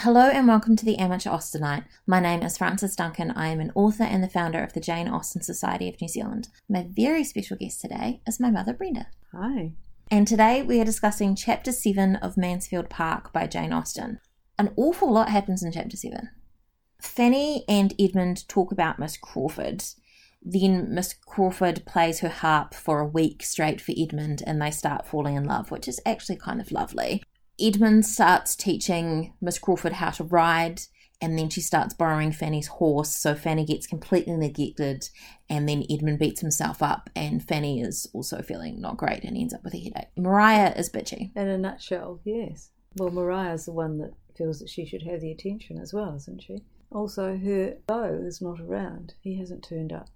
Hello 0.00 0.28
and 0.28 0.48
welcome 0.48 0.74
to 0.76 0.84
the 0.84 0.98
Amateur 0.98 1.30
Austenite. 1.30 1.84
My 2.04 2.18
name 2.18 2.42
is 2.42 2.58
Frances 2.58 2.96
Duncan. 2.96 3.30
I 3.30 3.46
am 3.48 3.60
an 3.60 3.70
author 3.76 4.02
and 4.02 4.22
the 4.22 4.28
founder 4.28 4.62
of 4.62 4.72
the 4.72 4.80
Jane 4.80 5.08
Austen 5.08 5.40
Society 5.40 5.88
of 5.88 5.98
New 6.00 6.08
Zealand. 6.08 6.48
My 6.68 6.84
very 6.90 7.22
special 7.22 7.56
guest 7.56 7.80
today 7.80 8.20
is 8.26 8.40
my 8.40 8.50
mother, 8.50 8.74
Brenda. 8.74 9.06
Hi. 9.32 9.72
And 10.10 10.26
today 10.26 10.62
we 10.62 10.80
are 10.80 10.84
discussing 10.84 11.36
Chapter 11.36 11.70
7 11.70 12.16
of 12.16 12.36
Mansfield 12.36 12.90
Park 12.90 13.32
by 13.32 13.46
Jane 13.46 13.72
Austen. 13.72 14.18
An 14.58 14.72
awful 14.76 15.12
lot 15.12 15.28
happens 15.28 15.62
in 15.62 15.70
Chapter 15.72 15.96
7. 15.96 16.28
Fanny 17.00 17.64
and 17.68 17.94
Edmund 17.98 18.46
talk 18.48 18.72
about 18.72 18.98
Miss 18.98 19.16
Crawford. 19.16 19.84
Then 20.42 20.92
Miss 20.92 21.14
Crawford 21.14 21.84
plays 21.86 22.18
her 22.18 22.28
harp 22.28 22.74
for 22.74 22.98
a 22.98 23.06
week 23.06 23.44
straight 23.44 23.80
for 23.80 23.94
Edmund 23.96 24.42
and 24.44 24.60
they 24.60 24.72
start 24.72 25.06
falling 25.06 25.36
in 25.36 25.44
love, 25.44 25.70
which 25.70 25.86
is 25.86 26.00
actually 26.04 26.36
kind 26.36 26.60
of 26.60 26.72
lovely. 26.72 27.22
Edmund 27.60 28.04
starts 28.06 28.56
teaching 28.56 29.34
Miss 29.40 29.58
Crawford 29.58 29.94
how 29.94 30.10
to 30.10 30.24
ride, 30.24 30.82
and 31.20 31.38
then 31.38 31.48
she 31.48 31.60
starts 31.60 31.94
borrowing 31.94 32.32
Fanny's 32.32 32.66
horse, 32.66 33.14
so 33.14 33.34
Fanny 33.34 33.64
gets 33.64 33.86
completely 33.86 34.36
neglected, 34.36 35.08
and 35.48 35.68
then 35.68 35.84
Edmund 35.90 36.18
beats 36.18 36.40
himself 36.40 36.82
up, 36.82 37.08
and 37.14 37.42
Fanny 37.46 37.80
is 37.80 38.08
also 38.12 38.42
feeling 38.42 38.80
not 38.80 38.96
great 38.96 39.24
and 39.24 39.36
ends 39.36 39.54
up 39.54 39.62
with 39.64 39.74
a 39.74 39.78
headache. 39.78 40.08
Maria 40.16 40.74
is 40.74 40.90
bitchy. 40.90 41.30
In 41.36 41.48
a 41.48 41.56
nutshell, 41.56 42.20
yes. 42.24 42.70
Well, 42.96 43.10
Maria's 43.10 43.66
the 43.66 43.72
one 43.72 43.98
that 43.98 44.14
feels 44.36 44.58
that 44.60 44.68
she 44.68 44.84
should 44.84 45.02
have 45.02 45.20
the 45.20 45.30
attention 45.30 45.78
as 45.78 45.92
well, 45.92 46.14
isn't 46.16 46.42
she? 46.42 46.64
Also, 46.90 47.36
her 47.36 47.76
beau 47.86 48.22
is 48.24 48.40
not 48.40 48.60
around. 48.60 49.14
He 49.20 49.38
hasn't 49.38 49.64
turned 49.64 49.92
up. 49.92 50.08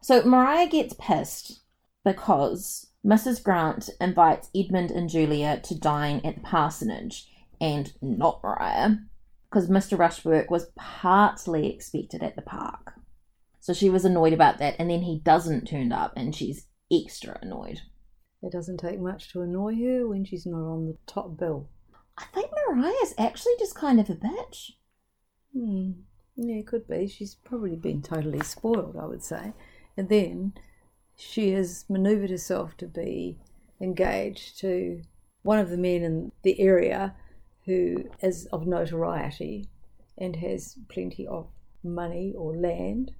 So 0.00 0.24
Maria 0.24 0.68
gets 0.68 0.94
pissed 0.98 1.60
because 2.04 2.86
Mrs. 3.06 3.42
Grant 3.42 3.88
invites 4.00 4.50
Edmund 4.54 4.90
and 4.90 5.08
Julia 5.08 5.60
to 5.62 5.78
dine 5.78 6.20
at 6.24 6.34
the 6.34 6.40
parsonage, 6.40 7.30
and 7.60 7.92
not 8.02 8.42
Maria, 8.42 8.98
because 9.48 9.70
Mr. 9.70 9.96
Rushworth 9.96 10.50
was 10.50 10.72
partly 10.74 11.72
expected 11.72 12.24
at 12.24 12.34
the 12.34 12.42
park. 12.42 12.94
So 13.60 13.72
she 13.72 13.88
was 13.88 14.04
annoyed 14.04 14.32
about 14.32 14.58
that, 14.58 14.74
and 14.80 14.90
then 14.90 15.02
he 15.02 15.20
doesn't 15.20 15.66
turn 15.66 15.92
up, 15.92 16.14
and 16.16 16.34
she's 16.34 16.66
extra 16.92 17.38
annoyed. 17.40 17.82
It 18.42 18.52
doesn't 18.52 18.78
take 18.78 19.00
much 19.00 19.32
to 19.32 19.42
annoy 19.42 19.76
her 19.76 20.08
when 20.08 20.24
she's 20.24 20.44
not 20.44 20.68
on 20.68 20.86
the 20.86 20.96
top 21.06 21.38
bill. 21.38 21.68
I 22.18 22.24
think 22.34 22.50
Maria's 22.66 23.14
actually 23.18 23.54
just 23.58 23.76
kind 23.76 24.00
of 24.00 24.10
a 24.10 24.14
bitch. 24.14 24.72
Hmm. 25.52 25.92
Yeah, 26.34 26.56
it 26.56 26.66
could 26.66 26.88
be. 26.88 27.06
She's 27.06 27.34
probably 27.34 27.76
been 27.76 28.02
totally 28.02 28.40
spoiled, 28.40 28.96
I 29.00 29.06
would 29.06 29.22
say. 29.22 29.52
And 29.96 30.08
then 30.08 30.54
she 31.16 31.52
has 31.52 31.84
manoeuvred 31.88 32.30
herself 32.30 32.76
to 32.76 32.86
be 32.86 33.38
engaged 33.80 34.58
to 34.60 35.02
one 35.42 35.58
of 35.58 35.70
the 35.70 35.76
men 35.76 36.02
in 36.02 36.32
the 36.42 36.60
area 36.60 37.14
who 37.64 38.04
is 38.20 38.46
of 38.46 38.66
notoriety 38.66 39.68
and 40.18 40.36
has 40.36 40.76
plenty 40.88 41.26
of 41.26 41.48
money 41.82 42.34
or 42.36 42.54
land. 42.54 43.12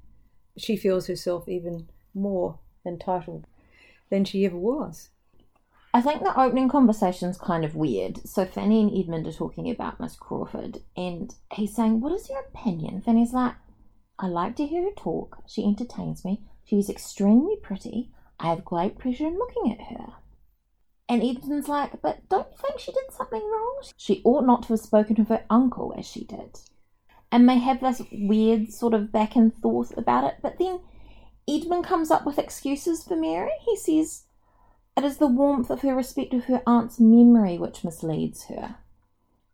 She 0.56 0.76
feels 0.76 1.06
herself 1.06 1.48
even 1.48 1.88
more 2.14 2.58
entitled 2.84 3.46
than 4.10 4.24
she 4.24 4.44
ever 4.46 4.56
was. 4.56 5.10
I 5.92 6.02
think 6.02 6.22
the 6.22 6.38
opening 6.38 6.68
conversation's 6.68 7.38
kind 7.38 7.64
of 7.64 7.74
weird. 7.74 8.26
So 8.28 8.44
Fanny 8.44 8.82
and 8.82 8.92
Edmund 8.94 9.26
are 9.26 9.32
talking 9.32 9.70
about 9.70 9.98
Miss 9.98 10.14
Crawford, 10.14 10.82
and 10.96 11.34
he's 11.52 11.74
saying, 11.74 12.00
What 12.00 12.12
is 12.12 12.28
your 12.28 12.40
opinion? 12.40 13.00
Fanny's 13.00 13.32
like, 13.32 13.54
I 14.18 14.26
like 14.26 14.56
to 14.56 14.66
hear 14.66 14.82
her 14.82 14.94
talk. 14.94 15.38
She 15.46 15.64
entertains 15.64 16.24
me. 16.24 16.42
She 16.66 16.78
is 16.78 16.90
extremely 16.90 17.56
pretty. 17.56 18.10
I 18.40 18.48
have 18.48 18.64
great 18.64 18.98
pleasure 18.98 19.26
in 19.26 19.38
looking 19.38 19.72
at 19.72 19.86
her. 19.86 20.14
And 21.08 21.22
Edmund's 21.22 21.68
like, 21.68 22.02
But 22.02 22.28
don't 22.28 22.48
you 22.50 22.56
think 22.58 22.80
she 22.80 22.92
did 22.92 23.12
something 23.12 23.40
wrong? 23.40 23.82
She 23.96 24.20
ought 24.24 24.44
not 24.44 24.64
to 24.64 24.68
have 24.70 24.80
spoken 24.80 25.20
of 25.20 25.28
her 25.28 25.44
uncle 25.48 25.94
as 25.96 26.06
she 26.06 26.24
did. 26.24 26.58
And 27.30 27.48
they 27.48 27.58
have 27.58 27.80
this 27.80 28.02
weird 28.10 28.72
sort 28.72 28.94
of 28.94 29.12
back 29.12 29.36
and 29.36 29.54
forth 29.54 29.96
about 29.96 30.24
it. 30.24 30.38
But 30.42 30.58
then 30.58 30.80
Edmund 31.48 31.84
comes 31.84 32.10
up 32.10 32.26
with 32.26 32.38
excuses 32.38 33.04
for 33.04 33.14
Mary. 33.14 33.52
He 33.64 33.76
says, 33.76 34.24
It 34.96 35.04
is 35.04 35.18
the 35.18 35.28
warmth 35.28 35.70
of 35.70 35.82
her 35.82 35.94
respect 35.94 36.34
of 36.34 36.46
her 36.46 36.62
aunt's 36.66 36.98
memory 36.98 37.58
which 37.58 37.84
misleads 37.84 38.46
her. 38.46 38.76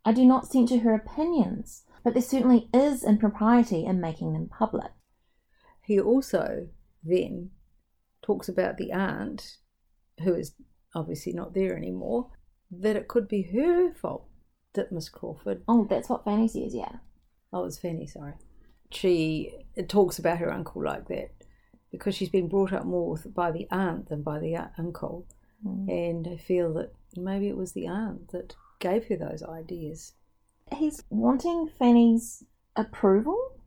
I 0.05 0.13
do 0.13 0.25
not 0.25 0.51
censure 0.51 0.79
her 0.79 0.95
opinions, 0.95 1.85
but 2.03 2.15
there 2.15 2.23
certainly 2.23 2.71
is 2.73 3.05
impropriety 3.05 3.85
in 3.85 4.01
making 4.01 4.33
them 4.33 4.49
public. 4.49 4.93
He 5.83 6.01
also 6.01 6.69
then 7.03 7.51
talks 8.23 8.49
about 8.49 8.77
the 8.77 8.93
aunt, 8.93 9.59
who 10.23 10.35
is 10.35 10.55
obviously 10.95 11.33
not 11.33 11.55
there 11.55 11.77
anymore, 11.77 12.31
that 12.71 12.97
it 12.97 13.09
could 13.09 13.29
be 13.29 13.43
her 13.55 13.93
fault 13.95 14.27
that 14.75 14.93
Miss 14.93 15.09
Crawford, 15.09 15.63
Oh, 15.69 15.87
that's 15.89 16.09
what 16.09 16.25
Fanny 16.25 16.49
says, 16.49 16.75
yeah. 16.75 16.97
oh, 17.53 17.65
it's 17.65 17.79
Fanny, 17.79 18.07
sorry, 18.07 18.35
she 18.91 19.53
talks 19.89 20.19
about 20.19 20.39
her 20.39 20.53
uncle 20.53 20.83
like 20.85 21.09
that 21.09 21.31
because 21.91 22.15
she's 22.15 22.31
been 22.31 22.49
brought 22.49 22.73
up 22.73 22.85
more 22.85 23.11
with, 23.11 23.35
by 23.35 23.51
the 23.51 23.67
aunt 23.71 24.09
than 24.09 24.23
by 24.23 24.39
the 24.39 24.57
uncle. 24.79 25.27
Hmm. 25.63 25.89
And 25.89 26.29
I 26.29 26.37
feel 26.37 26.73
that 26.75 26.93
maybe 27.17 27.49
it 27.49 27.57
was 27.57 27.73
the 27.73 27.87
aunt 27.87 28.33
that 28.33 28.55
gave 28.81 29.07
her 29.09 29.17
those 29.17 29.43
ideas. 29.43 30.15
He's 30.75 31.03
wanting 31.11 31.69
Fanny's 31.79 32.43
approval. 32.77 33.61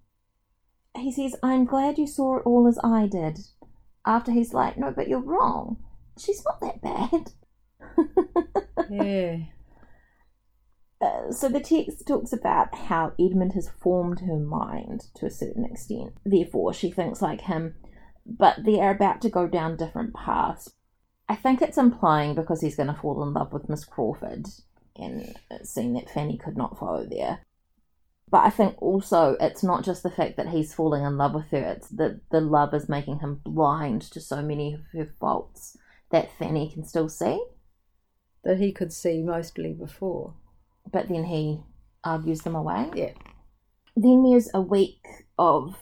He 0.96 1.12
says, 1.12 1.36
I'm 1.44 1.66
glad 1.66 1.98
you 1.98 2.08
saw 2.08 2.38
it 2.38 2.44
all 2.46 2.68
as 2.68 2.80
I 2.84 3.08
did. 3.08 3.40
After 4.06 4.32
he's 4.32 4.54
like, 4.54 4.78
No, 4.78 4.92
but 4.92 5.08
you're 5.08 5.20
wrong. 5.20 5.78
She's 6.18 6.44
not 6.46 6.62
that 6.62 6.82
bad. 6.82 7.32
Yeah. 8.90 9.38
Uh, 11.02 11.32
so 11.32 11.50
the 11.50 11.60
text 11.60 12.08
talks 12.08 12.32
about 12.32 12.74
how 12.74 13.14
Edmund 13.20 13.54
has 13.54 13.70
formed 13.70 14.22
her 14.22 14.38
mind 14.40 15.08
to 15.16 15.26
a 15.26 15.32
certain 15.32 15.66
extent. 15.66 16.14
Therefore, 16.24 16.74
she 16.74 16.90
thinks 16.92 17.22
like 17.22 17.42
him, 17.42 17.76
but 18.26 18.64
they 18.64 18.80
are 18.80 18.92
about 18.92 19.22
to 19.22 19.30
go 19.30 19.48
down 19.48 19.76
different 19.76 20.14
paths. 20.14 20.72
I 21.28 21.36
think 21.36 21.62
it's 21.62 21.78
implying 21.78 22.36
because 22.36 22.62
he's 22.62 22.76
going 22.76 22.88
to 22.88 22.94
fall 22.94 23.22
in 23.24 23.34
love 23.34 23.52
with 23.52 23.68
Miss 23.70 23.84
Crawford, 23.84 24.46
and 24.96 25.36
seeing 25.64 25.94
that 25.94 26.10
Fanny 26.10 26.38
could 26.38 26.56
not 26.56 26.78
follow 26.78 27.06
there. 27.06 27.40
But 28.30 28.44
I 28.46 28.50
think 28.50 28.82
also 28.82 29.38
it's 29.40 29.64
not 29.64 29.84
just 29.84 30.04
the 30.04 30.10
fact 30.10 30.38
that 30.38 30.50
he's 30.50 30.74
falling 30.74 31.04
in 31.04 31.18
love 31.18 31.34
with 31.34 31.52
her, 31.52 31.58
it's 31.58 31.90
that 31.90 32.22
the 32.32 32.42
love 32.42 32.74
is 32.74 32.90
making 32.90 33.20
him 33.20 33.42
blind 33.44 34.02
to 34.04 34.20
so 34.20 34.42
many 34.42 34.74
of 34.74 34.82
her 34.94 35.08
faults 35.20 35.78
that 36.12 36.32
Fanny 36.38 36.70
can 36.70 36.84
still 36.84 37.10
see. 37.10 37.44
That 38.44 38.58
he 38.58 38.72
could 38.72 38.94
see 38.94 39.22
mostly 39.22 39.74
before. 39.74 40.34
But 40.92 41.10
then 41.10 41.26
he 41.26 41.62
argues 42.04 42.42
them 42.42 42.56
away. 42.56 42.90
Yeah. 42.96 43.14
Then 43.96 44.24
there's 44.24 44.50
a 44.54 44.62
week 44.62 45.02
of 45.38 45.78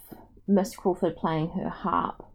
Miss 0.47 0.75
Crawford 0.75 1.17
playing 1.17 1.51
her 1.51 1.69
harp 1.69 2.25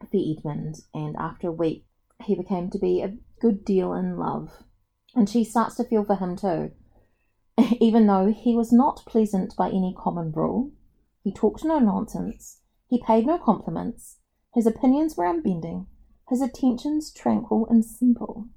for 0.00 0.16
Edmund, 0.16 0.76
and 0.94 1.16
after 1.16 1.48
a 1.48 1.52
week, 1.52 1.84
he 2.24 2.34
became 2.34 2.70
to 2.70 2.78
be 2.78 3.02
a 3.02 3.16
good 3.40 3.64
deal 3.64 3.92
in 3.92 4.16
love. 4.16 4.50
And 5.14 5.28
she 5.28 5.44
starts 5.44 5.76
to 5.76 5.84
feel 5.84 6.04
for 6.04 6.16
him 6.16 6.36
too. 6.36 6.72
Even 7.80 8.06
though 8.06 8.32
he 8.32 8.54
was 8.54 8.72
not 8.72 9.04
pleasant 9.06 9.56
by 9.56 9.68
any 9.68 9.94
common 9.96 10.32
rule, 10.32 10.70
he 11.22 11.32
talked 11.32 11.64
no 11.64 11.78
nonsense, 11.78 12.60
he 12.88 13.02
paid 13.02 13.26
no 13.26 13.38
compliments, 13.38 14.18
his 14.54 14.66
opinions 14.66 15.16
were 15.16 15.26
unbending, 15.26 15.86
his 16.28 16.40
attentions 16.40 17.12
tranquil 17.12 17.66
and 17.68 17.84
simple. 17.84 18.48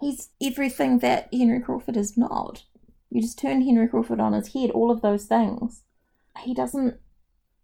He's 0.00 0.30
everything 0.42 0.98
that 1.00 1.28
Henry 1.32 1.60
Crawford 1.60 1.96
is 1.96 2.16
not. 2.16 2.64
You 3.10 3.20
just 3.22 3.38
turn 3.38 3.62
Henry 3.62 3.88
Crawford 3.88 4.20
on 4.20 4.32
his 4.32 4.52
head, 4.54 4.70
all 4.70 4.90
of 4.90 5.02
those 5.02 5.26
things. 5.26 5.82
He 6.40 6.52
doesn't 6.52 6.98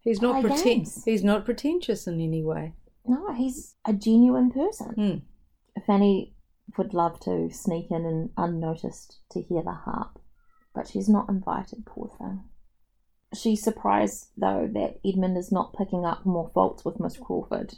He's 0.01 0.21
not 0.21 0.41
pretentious. 0.41 1.03
he's 1.03 1.23
not 1.23 1.45
pretentious 1.45 2.07
in 2.07 2.19
any 2.19 2.43
way. 2.43 2.73
No, 3.05 3.33
he's 3.33 3.75
a 3.85 3.93
genuine 3.93 4.51
person. 4.51 4.93
Hmm. 5.75 5.81
Fanny 5.85 6.33
would 6.77 6.93
love 6.93 7.19
to 7.21 7.49
sneak 7.51 7.91
in 7.91 8.05
and 8.05 8.29
unnoticed 8.37 9.19
to 9.31 9.41
hear 9.41 9.61
the 9.61 9.73
harp, 9.73 10.19
but 10.73 10.87
she's 10.87 11.09
not 11.09 11.29
invited, 11.29 11.85
poor 11.85 12.11
thing. 12.17 12.43
She's 13.33 13.63
surprised, 13.63 14.29
though, 14.37 14.69
that 14.73 14.99
Edmund 15.05 15.37
is 15.37 15.51
not 15.51 15.73
picking 15.73 16.05
up 16.05 16.25
more 16.25 16.51
faults 16.53 16.83
with 16.83 16.99
Miss 16.99 17.17
Crawford, 17.17 17.75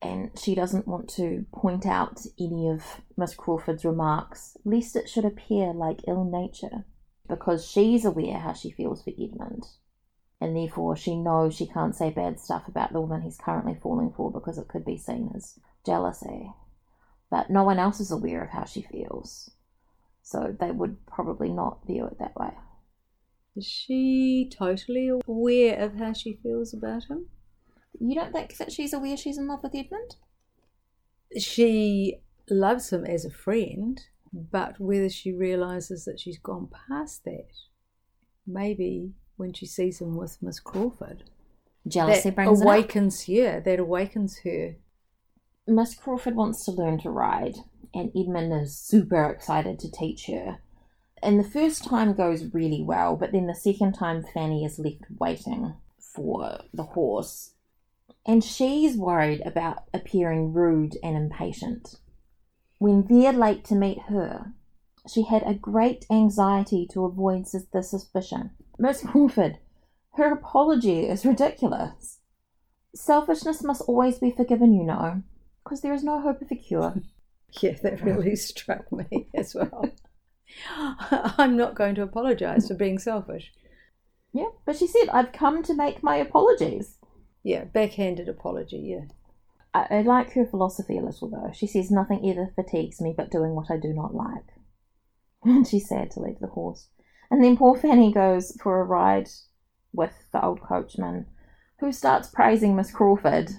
and 0.00 0.30
she 0.38 0.54
doesn't 0.54 0.88
want 0.88 1.08
to 1.10 1.46
point 1.52 1.86
out 1.86 2.26
any 2.38 2.68
of 2.68 3.00
Miss 3.16 3.34
Crawford's 3.34 3.84
remarks, 3.84 4.56
lest 4.64 4.96
it 4.96 5.08
should 5.08 5.24
appear 5.24 5.72
like 5.72 6.00
ill 6.08 6.24
nature, 6.24 6.84
because 7.28 7.64
she's 7.64 8.04
aware 8.04 8.38
how 8.38 8.52
she 8.52 8.70
feels 8.70 9.02
for 9.02 9.10
Edmund 9.10 9.66
and 10.42 10.56
therefore 10.56 10.96
she 10.96 11.14
knows 11.14 11.54
she 11.54 11.68
can't 11.68 11.94
say 11.94 12.10
bad 12.10 12.40
stuff 12.40 12.66
about 12.66 12.92
the 12.92 13.00
woman 13.00 13.22
he's 13.22 13.38
currently 13.38 13.78
falling 13.80 14.12
for 14.16 14.28
because 14.32 14.58
it 14.58 14.66
could 14.66 14.84
be 14.84 14.98
seen 14.98 15.30
as 15.36 15.56
jealousy. 15.86 16.50
But 17.30 17.48
no 17.48 17.62
one 17.62 17.78
else 17.78 18.00
is 18.00 18.10
aware 18.10 18.42
of 18.42 18.50
how 18.50 18.64
she 18.64 18.82
feels, 18.82 19.52
so 20.22 20.56
they 20.58 20.70
would 20.70 21.04
probably 21.06 21.50
not 21.50 21.86
view 21.86 22.06
it 22.06 22.18
that 22.18 22.36
way. 22.36 22.52
Is 23.56 23.66
she 23.66 24.50
totally 24.50 25.08
aware 25.08 25.78
of 25.78 25.96
how 25.96 26.12
she 26.12 26.38
feels 26.42 26.72
about 26.72 27.04
him? 27.04 27.26
You 28.00 28.14
don't 28.14 28.32
think 28.32 28.56
that 28.56 28.72
she's 28.72 28.92
aware 28.92 29.16
she's 29.16 29.36
in 29.36 29.48
love 29.48 29.62
with 29.62 29.74
Edmund? 29.74 30.16
She 31.38 32.22
loves 32.48 32.90
him 32.90 33.04
as 33.04 33.24
a 33.24 33.30
friend, 33.30 34.00
but 34.32 34.80
whether 34.80 35.10
she 35.10 35.32
realizes 35.32 36.04
that 36.04 36.18
she's 36.18 36.38
gone 36.38 36.68
past 36.88 37.24
that 37.24 37.50
maybe 38.46 39.12
when 39.36 39.52
she 39.52 39.66
sees 39.66 40.00
him 40.00 40.16
with 40.16 40.38
Miss 40.42 40.60
Crawford, 40.60 41.24
Jealousy 41.86 42.30
that 42.30 42.36
brings 42.36 42.62
awakens. 42.62 43.28
Yeah, 43.28 43.60
that 43.60 43.80
awakens 43.80 44.38
her. 44.44 44.76
Miss 45.66 45.94
Crawford 45.94 46.34
wants 46.34 46.64
to 46.64 46.72
learn 46.72 46.98
to 46.98 47.10
ride, 47.10 47.56
and 47.94 48.10
Edmund 48.16 48.52
is 48.52 48.76
super 48.76 49.24
excited 49.30 49.78
to 49.78 49.90
teach 49.90 50.26
her. 50.26 50.58
And 51.22 51.38
the 51.38 51.48
first 51.48 51.84
time 51.84 52.14
goes 52.14 52.52
really 52.52 52.82
well, 52.82 53.16
but 53.16 53.30
then 53.30 53.46
the 53.46 53.54
second 53.54 53.92
time 53.92 54.24
Fanny 54.34 54.64
is 54.64 54.80
left 54.80 55.04
waiting 55.18 55.74
for 55.98 56.62
the 56.74 56.82
horse. 56.82 57.54
And 58.26 58.42
she's 58.42 58.96
worried 58.96 59.40
about 59.46 59.84
appearing 59.94 60.52
rude 60.52 60.96
and 61.02 61.16
impatient. 61.16 61.96
When 62.78 63.06
they're 63.08 63.32
late 63.32 63.64
to 63.66 63.76
meet 63.76 64.02
her, 64.08 64.52
she 65.08 65.22
had 65.22 65.44
a 65.44 65.54
great 65.54 66.06
anxiety 66.10 66.88
to 66.92 67.04
avoid 67.04 67.46
the 67.72 67.82
suspicion. 67.82 68.50
Miss 68.78 69.02
Crawford, 69.02 69.58
her 70.14 70.32
apology 70.32 71.06
is 71.08 71.24
ridiculous. 71.24 72.18
Selfishness 72.94 73.62
must 73.62 73.82
always 73.82 74.18
be 74.18 74.32
forgiven, 74.32 74.74
you 74.74 74.84
know, 74.84 75.22
because 75.64 75.80
there 75.80 75.94
is 75.94 76.04
no 76.04 76.20
hope 76.20 76.42
of 76.42 76.50
a 76.50 76.56
cure. 76.56 76.94
Yeah, 77.60 77.76
that 77.82 78.02
really 78.02 78.36
struck 78.36 78.90
me 78.90 79.28
as 79.34 79.54
well. 79.54 79.90
I'm 80.70 81.56
not 81.56 81.74
going 81.74 81.94
to 81.96 82.02
apologise 82.02 82.68
for 82.68 82.74
being 82.74 82.98
selfish. 82.98 83.52
Yeah, 84.32 84.48
but 84.64 84.76
she 84.76 84.86
said, 84.86 85.08
I've 85.12 85.32
come 85.32 85.62
to 85.64 85.74
make 85.74 86.02
my 86.02 86.16
apologies. 86.16 86.96
Yeah, 87.42 87.64
backhanded 87.64 88.28
apology. 88.28 88.78
Yeah. 88.78 89.06
I, 89.74 89.98
I 89.98 90.02
like 90.02 90.32
her 90.32 90.46
philosophy 90.46 90.98
a 90.98 91.02
little 91.02 91.28
though. 91.28 91.50
She 91.52 91.66
says, 91.66 91.90
Nothing 91.90 92.28
ever 92.30 92.52
fatigues 92.54 93.00
me 93.00 93.14
but 93.16 93.30
doing 93.30 93.54
what 93.54 93.70
I 93.70 93.76
do 93.76 93.92
not 93.92 94.14
like. 94.14 94.44
And 95.44 95.66
she's 95.66 95.88
sad 95.88 96.12
to 96.12 96.20
leave 96.20 96.38
the 96.38 96.46
horse. 96.46 96.86
And 97.28 97.42
then 97.42 97.56
poor 97.56 97.76
Fanny 97.76 98.12
goes 98.12 98.56
for 98.62 98.80
a 98.80 98.84
ride 98.84 99.28
with 99.92 100.12
the 100.32 100.44
old 100.44 100.60
coachman, 100.62 101.26
who 101.80 101.90
starts 101.90 102.28
praising 102.28 102.76
Miss 102.76 102.92
Crawford 102.92 103.50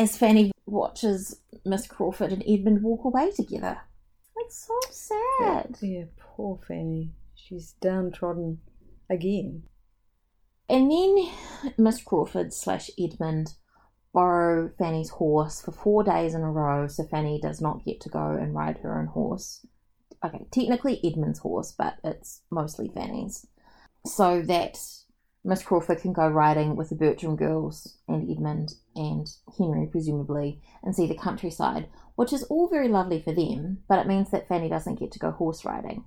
as 0.00 0.16
Fanny 0.16 0.50
watches 0.68 1.40
Miss 1.64 1.86
Crawford 1.86 2.32
and 2.32 2.44
Edmund 2.46 2.82
walk 2.82 3.04
away 3.04 3.30
together. 3.30 3.78
It's 4.36 4.66
so 4.66 4.78
sad. 4.90 5.76
Yeah, 5.80 6.04
poor 6.18 6.58
Fanny. 6.66 7.12
She's 7.34 7.72
downtrodden 7.80 8.60
again. 9.10 9.64
And 10.68 10.90
then 10.90 11.30
Miss 11.78 12.02
Crawford 12.02 12.52
slash 12.52 12.90
Edmund 12.98 13.54
borrow 14.12 14.70
Fanny's 14.78 15.10
horse 15.10 15.60
for 15.60 15.72
four 15.72 16.02
days 16.02 16.34
in 16.34 16.42
a 16.42 16.50
row, 16.50 16.86
so 16.86 17.04
Fanny 17.04 17.40
does 17.40 17.60
not 17.60 17.84
get 17.84 18.00
to 18.02 18.08
go 18.08 18.32
and 18.32 18.54
ride 18.54 18.78
her 18.78 18.98
own 18.98 19.06
horse. 19.06 19.64
Okay, 20.24 20.46
technically 20.50 21.00
Edmund's 21.04 21.38
horse, 21.38 21.74
but 21.76 21.96
it's 22.04 22.42
mostly 22.50 22.90
Fanny's. 22.94 23.46
So 24.04 24.42
that 24.42 24.78
Miss 25.44 25.62
Crawford 25.62 26.00
can 26.00 26.12
go 26.12 26.28
riding 26.28 26.76
with 26.76 26.88
the 26.88 26.96
Bertram 26.96 27.36
girls 27.36 27.96
and 28.08 28.30
Edmund 28.30 28.74
and 28.98 29.30
Henry, 29.56 29.86
presumably, 29.86 30.60
and 30.82 30.94
see 30.94 31.06
the 31.06 31.14
countryside, 31.14 31.88
which 32.16 32.32
is 32.32 32.42
all 32.44 32.68
very 32.68 32.88
lovely 32.88 33.22
for 33.22 33.32
them, 33.32 33.78
but 33.88 34.00
it 34.00 34.08
means 34.08 34.30
that 34.30 34.48
Fanny 34.48 34.68
doesn't 34.68 34.98
get 34.98 35.12
to 35.12 35.18
go 35.20 35.30
horse 35.30 35.64
riding. 35.64 36.04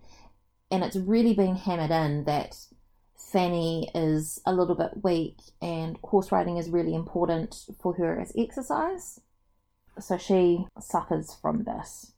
And 0.69 0.83
it's 0.83 0.97
really 0.97 1.33
been 1.33 1.55
hammered 1.55 1.91
in 1.91 2.25
that 2.25 2.57
Fanny 3.17 3.89
is 3.95 4.41
a 4.45 4.53
little 4.53 4.75
bit 4.75 5.03
weak 5.03 5.37
and 5.61 5.97
horse 6.03 6.31
riding 6.31 6.57
is 6.57 6.69
really 6.69 6.93
important 6.93 7.55
for 7.81 7.93
her 7.93 8.19
as 8.19 8.33
exercise. 8.37 9.21
So 9.99 10.17
she 10.17 10.65
suffers 10.79 11.33
from 11.41 11.63
this. 11.63 12.13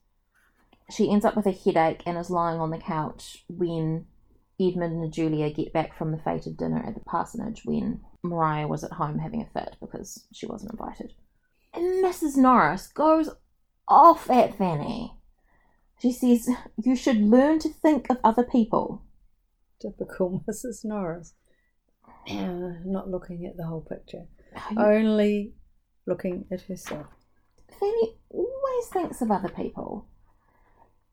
She 0.89 1.11
ends 1.11 1.23
up 1.23 1.35
with 1.35 1.45
a 1.45 1.51
headache 1.51 2.01
and 2.05 2.17
is 2.17 2.29
lying 2.29 2.59
on 2.59 2.71
the 2.71 2.77
couch 2.77 3.45
when 3.47 4.05
Edmund 4.59 5.03
and 5.03 5.13
Julia 5.13 5.51
get 5.51 5.71
back 5.71 5.95
from 5.95 6.11
the 6.11 6.17
fated 6.17 6.57
dinner 6.57 6.83
at 6.85 6.95
the 6.95 7.01
parsonage 7.01 7.61
when 7.63 8.01
Maria 8.23 8.67
was 8.67 8.83
at 8.83 8.93
home 8.93 9.19
having 9.19 9.41
a 9.41 9.45
fit 9.45 9.75
because 9.81 10.25
she 10.31 10.45
wasn't 10.45 10.71
invited. 10.71 11.13
And 11.73 12.03
Mrs. 12.03 12.37
Norris 12.37 12.87
goes 12.87 13.29
off 13.87 14.29
at 14.29 14.57
Fanny. 14.57 15.13
She 15.99 16.11
says, 16.11 16.49
You 16.81 16.95
should 16.95 17.17
learn 17.17 17.59
to 17.59 17.69
think 17.69 18.09
of 18.09 18.17
other 18.23 18.43
people. 18.43 19.03
Typical 19.81 20.43
Mrs. 20.49 20.85
Norris. 20.85 21.33
Uh, 22.29 22.79
not 22.85 23.09
looking 23.09 23.45
at 23.45 23.57
the 23.57 23.65
whole 23.65 23.81
picture, 23.81 24.25
You 24.71 24.77
only 24.79 25.53
looking 26.05 26.45
at 26.51 26.61
herself. 26.61 27.07
Fanny 27.79 28.17
always 28.29 28.87
thinks 28.91 29.21
of 29.21 29.29
other 29.29 29.49
people. 29.49 30.07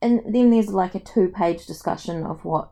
And 0.00 0.34
then 0.34 0.50
there's 0.50 0.68
like 0.68 0.94
a 0.94 1.00
two 1.00 1.28
page 1.28 1.66
discussion 1.66 2.24
of 2.24 2.44
what 2.44 2.70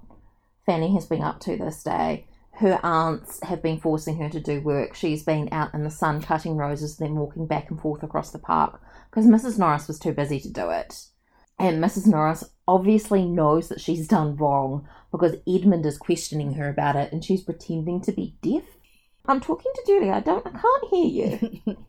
Fanny 0.65 0.95
has 0.95 1.07
been 1.07 1.23
up 1.23 1.41
to 1.41 1.57
this 1.57 1.83
day. 1.83 2.27
Her 2.59 2.81
aunts 2.83 3.41
have 3.45 3.63
been 3.63 3.79
forcing 3.79 4.19
her 4.19 4.29
to 4.31 4.41
do 4.41 4.61
work. 4.61 4.95
She's 4.95 5.23
been 5.23 5.49
out 5.53 5.73
in 5.75 5.85
the 5.85 5.91
sun 5.91 6.21
cutting 6.21 6.57
roses, 6.57 6.97
then 6.97 7.15
walking 7.15 7.47
back 7.47 7.71
and 7.71 7.81
forth 7.81 8.03
across 8.03 8.33
the 8.33 8.39
park 8.41 8.81
because 9.09 9.27
Mrs. 9.27 9.59
Norris 9.59 9.87
was 9.87 9.99
too 9.99 10.13
busy 10.13 10.41
to 10.41 10.51
do 10.51 10.71
it. 10.71 11.07
And 11.57 11.83
Mrs. 11.83 12.09
Norris 12.09 12.43
obviously 12.67 13.25
knows 13.25 13.69
that 13.69 13.81
she's 13.81 14.09
done 14.09 14.35
wrong 14.37 14.89
because 15.13 15.37
Edmund 15.47 15.87
is 15.87 15.99
questioning 15.99 16.55
her 16.55 16.69
about 16.69 16.97
it 16.97 17.13
and 17.13 17.25
she's 17.25 17.43
pretending 17.43 18.01
to 18.01 18.13
be 18.13 18.37
deaf. 18.43 18.65
I'm 19.27 19.41
talking 19.41 19.71
to 19.75 19.83
Julia. 19.87 20.13
I 20.15 20.21
don't 20.21 20.47
I 20.47 20.51
can't 20.51 20.91
hear 20.91 21.07
you. 21.07 21.39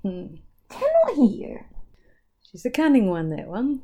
Cannot 0.69 1.15
hear 1.15 1.49
you. 1.49 1.59
She's 2.51 2.65
a 2.65 2.69
cunning 2.69 3.09
one, 3.09 3.29
that 3.29 3.47
one. 3.47 3.81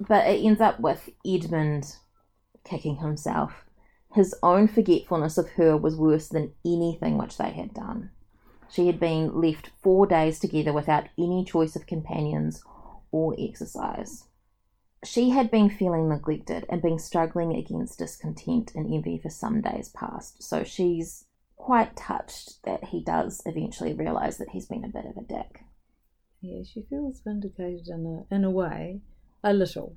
but 0.00 0.26
it 0.26 0.44
ends 0.44 0.60
up 0.60 0.80
with 0.80 1.08
Edmund 1.24 1.96
kicking 2.64 2.96
himself. 2.96 3.64
His 4.14 4.34
own 4.42 4.68
forgetfulness 4.68 5.38
of 5.38 5.50
her 5.50 5.76
was 5.76 5.96
worse 5.96 6.28
than 6.28 6.54
anything 6.64 7.18
which 7.18 7.36
they 7.36 7.50
had 7.50 7.74
done. 7.74 8.10
She 8.70 8.86
had 8.86 9.00
been 9.00 9.40
left 9.40 9.70
four 9.82 10.06
days 10.06 10.38
together 10.38 10.72
without 10.72 11.08
any 11.18 11.44
choice 11.44 11.76
of 11.76 11.86
companions 11.86 12.62
or 13.10 13.34
exercise. 13.38 14.24
She 15.04 15.30
had 15.30 15.50
been 15.50 15.70
feeling 15.70 16.08
neglected 16.08 16.66
and 16.68 16.82
been 16.82 16.98
struggling 16.98 17.54
against 17.54 17.98
discontent 17.98 18.74
and 18.74 18.92
envy 18.92 19.18
for 19.18 19.30
some 19.30 19.60
days 19.60 19.88
past, 19.90 20.42
so 20.42 20.64
she's 20.64 21.26
quite 21.56 21.96
touched 21.96 22.62
that 22.64 22.84
he 22.84 23.02
does 23.02 23.42
eventually 23.46 23.92
realise 23.92 24.38
that 24.38 24.50
he's 24.50 24.66
been 24.66 24.84
a 24.84 24.88
bit 24.88 25.06
of 25.06 25.16
a 25.16 25.22
dick. 25.22 25.64
Yeah, 26.40 26.62
she 26.64 26.82
feels 26.82 27.20
vindicated 27.20 27.88
in 27.88 28.24
a 28.30 28.34
in 28.34 28.44
a 28.44 28.50
way, 28.50 29.02
a 29.42 29.52
little. 29.52 29.96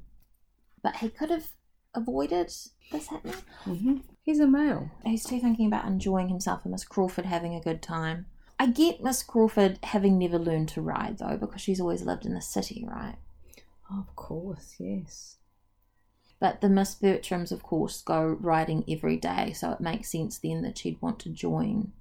But 0.84 0.98
he 0.98 1.10
could 1.10 1.30
have 1.30 1.50
avoided 1.94 2.48
this 2.92 3.08
happening. 3.08 3.36
Mm-hmm. 3.66 3.98
He's 4.24 4.40
a 4.40 4.48
male. 4.48 4.92
He's 5.06 5.26
too 5.26 5.40
thinking 5.40 5.68
about 5.68 5.86
enjoying 5.86 6.30
himself 6.30 6.64
and 6.64 6.72
Miss 6.72 6.84
Crawford 6.84 7.26
having 7.26 7.56
a 7.56 7.62
good 7.62 7.82
time. 7.82 8.28
I 8.60 8.68
get 8.68 9.04
Miss 9.04 9.24
Crawford 9.24 9.80
having 9.84 10.20
never 10.20 10.38
learned 10.38 10.70
to 10.70 10.82
ride 10.82 11.18
though, 11.18 11.38
because 11.38 11.62
she's 11.62 11.82
always 11.82 12.04
lived 12.04 12.26
in 12.26 12.34
the 12.34 12.42
city, 12.42 12.86
right? 12.88 13.16
Of 13.90 14.16
course, 14.16 14.76
yes. 14.80 15.38
But 16.40 16.62
the 16.62 16.70
Miss 16.70 16.96
Bertrams, 16.96 17.52
of 17.52 17.64
course, 17.64 18.02
go 18.02 18.38
riding 18.40 18.84
every 18.88 19.18
day, 19.18 19.54
so 19.54 19.72
it 19.72 19.82
makes 19.82 20.12
sense 20.12 20.40
then 20.40 20.62
that 20.64 20.78
she'd 20.78 21.02
want 21.02 21.20
to 21.20 21.30
join 21.30 21.92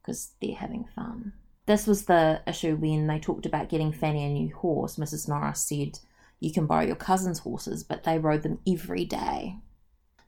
because 0.00 0.32
they're 0.40 0.56
having 0.56 0.84
fun. 0.94 1.32
This 1.66 1.86
was 1.86 2.06
the 2.06 2.42
issue 2.46 2.76
when 2.76 3.06
they 3.06 3.18
talked 3.18 3.46
about 3.46 3.68
getting 3.68 3.92
Fanny 3.92 4.24
a 4.24 4.28
new 4.28 4.54
horse. 4.54 4.96
Mrs. 4.96 5.28
Norris 5.28 5.60
said, 5.60 6.00
You 6.42 6.52
can 6.52 6.66
borrow 6.66 6.84
your 6.84 6.96
cousin's 6.96 7.38
horses, 7.38 7.84
but 7.84 8.02
they 8.02 8.18
rode 8.18 8.42
them 8.42 8.58
every 8.66 9.04
day. 9.04 9.58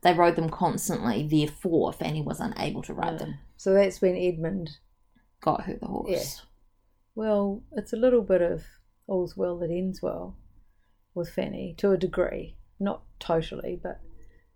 They 0.03 0.15
rode 0.15 0.37
them 0.37 0.49
constantly, 0.49 1.27
therefore, 1.27 1.93
Fanny 1.93 2.23
was 2.23 2.39
unable 2.39 2.83
to 2.83 2.95
ride 2.95 3.15
ah, 3.15 3.19
them. 3.19 3.39
So 3.57 3.75
that's 3.75 4.01
when 4.01 4.17
Edmund. 4.17 4.79
Got 5.41 5.65
her 5.65 5.75
the 5.75 5.89
horse. 5.89 6.43
Well, 7.17 7.65
it's 7.73 7.93
a 7.93 7.97
little 7.97 8.23
bit 8.23 8.43
of 8.43 8.63
all's 9.09 9.37
well 9.37 9.59
that 9.59 9.73
ends 9.73 10.03
well 10.03 10.37
with 11.17 11.31
Fanny 11.31 11.75
to 11.79 11.91
a 11.91 11.99
degree. 11.99 12.59
Not 12.79 13.03
totally, 13.19 13.81
but 13.83 14.01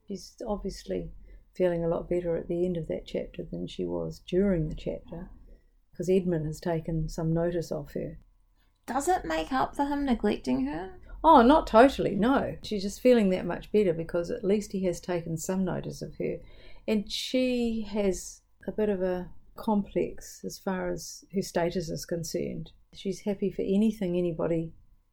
she's 0.06 0.36
obviously 0.46 1.10
feeling 1.56 1.84
a 1.84 1.88
lot 1.88 2.08
better 2.08 2.36
at 2.36 2.46
the 2.46 2.64
end 2.64 2.76
of 2.76 2.86
that 2.86 3.04
chapter 3.04 3.42
than 3.42 3.66
she 3.66 3.84
was 3.84 4.20
during 4.28 4.68
the 4.68 4.76
chapter 4.76 5.28
because 5.90 6.08
Edmund 6.08 6.46
has 6.46 6.60
taken 6.60 7.08
some 7.08 7.34
notice 7.34 7.72
of 7.72 7.90
her. 7.94 8.20
Does 8.86 9.08
it 9.08 9.24
make 9.24 9.52
up 9.52 9.74
for 9.74 9.86
him 9.86 10.04
neglecting 10.04 10.66
her? 10.66 10.92
Oh, 11.22 11.42
not 11.42 11.66
totally, 11.66 12.14
no. 12.14 12.56
She's 12.62 12.82
just 12.82 13.00
feeling 13.00 13.30
that 13.30 13.46
much 13.46 13.72
better 13.72 13.92
because 13.92 14.30
at 14.30 14.44
least 14.44 14.72
he 14.72 14.84
has 14.84 15.00
taken 15.00 15.36
some 15.36 15.64
notice 15.64 16.00
of 16.00 16.16
her. 16.18 16.36
And 16.86 17.10
she 17.10 17.86
has 17.90 18.42
a 18.66 18.72
bit 18.72 18.88
of 18.88 19.02
a 19.02 19.28
complex 19.56 20.42
as 20.44 20.58
far 20.58 20.90
as 20.90 21.24
her 21.34 21.42
status 21.42 21.90
is 21.90 22.04
concerned. 22.04 22.70
She's 22.94 23.20
happy 23.20 23.50
for 23.50 23.62
anything 23.62 24.16
anybody 24.16 24.72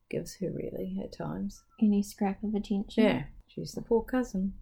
gives 0.10 0.38
her, 0.40 0.52
really, 0.52 1.00
at 1.04 1.18
times. 1.18 1.64
Any 1.82 2.04
scrap 2.04 2.44
of 2.44 2.54
attention? 2.54 3.04
Yeah, 3.04 3.24
she's 3.48 3.74
the 3.74 3.82
poor 3.82 4.04
cousin. 4.04 4.54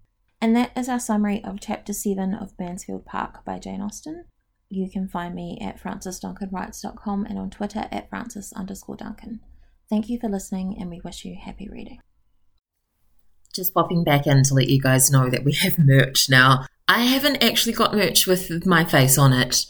And 0.41 0.55
that 0.55 0.71
is 0.75 0.89
our 0.89 0.99
summary 0.99 1.43
of 1.43 1.59
Chapter 1.61 1.93
7 1.93 2.33
of 2.33 2.53
Mansfield 2.59 3.05
Park 3.05 3.45
by 3.45 3.59
Jane 3.59 3.81
Austen. 3.81 4.25
You 4.69 4.89
can 4.89 5.07
find 5.07 5.35
me 5.35 5.59
at 5.61 5.81
francesduncanwrites.com 5.81 7.25
and 7.25 7.37
on 7.37 7.49
Twitter 7.49 7.87
at 7.91 8.09
frances 8.09 8.51
underscore 8.53 8.95
duncan. 8.95 9.41
Thank 9.89 10.09
you 10.09 10.19
for 10.19 10.29
listening 10.29 10.77
and 10.79 10.89
we 10.89 11.01
wish 11.01 11.25
you 11.25 11.35
happy 11.39 11.67
reading. 11.69 11.99
Just 13.53 13.73
popping 13.73 14.03
back 14.03 14.25
in 14.25 14.43
to 14.43 14.53
let 14.53 14.69
you 14.69 14.81
guys 14.81 15.11
know 15.11 15.29
that 15.29 15.43
we 15.43 15.53
have 15.53 15.77
merch 15.77 16.29
now. 16.29 16.65
I 16.87 17.03
haven't 17.03 17.43
actually 17.43 17.73
got 17.73 17.93
merch 17.93 18.25
with 18.25 18.65
my 18.65 18.83
face 18.83 19.17
on 19.17 19.33
it. 19.33 19.65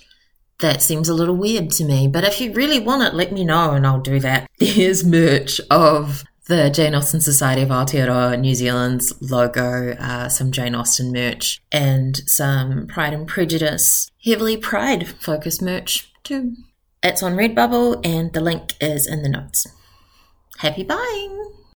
That 0.62 0.82
seems 0.82 1.10
a 1.10 1.14
little 1.14 1.36
weird 1.36 1.72
to 1.72 1.84
me, 1.84 2.08
but 2.08 2.24
if 2.24 2.40
you 2.40 2.54
really 2.54 2.80
want 2.80 3.04
it, 3.04 3.14
let 3.14 3.34
me 3.34 3.44
know 3.44 3.72
and 3.72 3.86
I'll 3.86 4.00
do 4.00 4.20
that. 4.22 4.48
There's 4.60 5.04
merch 5.04 5.60
of 5.70 6.24
the 6.48 6.70
Jane 6.70 6.96
Austen 6.96 7.22
Society 7.22 7.62
of 7.62 7.70
Aotearoa 7.70 8.40
New 8.40 8.54
Zealand's 8.54 9.14
logo, 9.22 9.92
uh, 10.00 10.30
some 10.30 10.52
Jane 10.52 10.76
Austen 10.76 11.12
merch, 11.12 11.62
and 11.72 12.18
some 12.30 12.88
Pride 12.88 13.14
and 13.14 13.28
Prejudice, 13.28 14.12
heavily 14.24 14.58
Pride 14.58 15.08
focused 15.08 15.62
merch 15.62 16.12
too. 16.24 16.56
It's 17.02 17.24
on 17.24 17.36
Redbubble 17.36 18.06
and 18.06 18.32
the 18.34 18.42
link 18.42 18.74
is 18.80 19.08
in 19.08 19.24
the 19.24 19.30
notes. 19.30 19.68
Happy 20.58 20.84
buying! 20.84 21.63